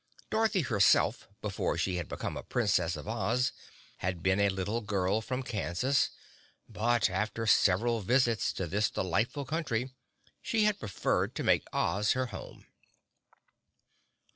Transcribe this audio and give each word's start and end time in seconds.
Dorothy, 0.31 0.61
herself, 0.61 1.27
before 1.43 1.77
she 1.77 1.97
had 1.97 2.07
become 2.07 2.35
a 2.35 2.41
Princess 2.41 2.95
of 2.95 3.07
Oz, 3.07 3.51
had 3.97 4.23
been 4.23 4.39
a 4.39 4.49
little 4.49 4.81
girl 4.81 5.21
from 5.21 5.43
Kansas 5.43 6.09
but, 6.67 7.07
after 7.11 7.45
several 7.45 7.99
visits 8.01 8.51
to 8.53 8.65
this 8.65 8.89
delightful 8.89 9.45
country, 9.45 9.91
she 10.41 10.63
had 10.63 10.79
preferred 10.79 11.35
to 11.35 11.43
make 11.43 11.67
Oz 11.71 12.13
her 12.13 12.25
home. 12.33 12.65